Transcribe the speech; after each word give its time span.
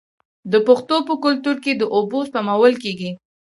د 0.51 0.53
پښتنو 0.67 0.97
په 1.07 1.13
کلتور 1.23 1.55
کې 1.63 1.71
د 1.75 1.83
اوبو 1.95 2.19
سپمول 2.27 2.73
کیږي. 2.83 3.11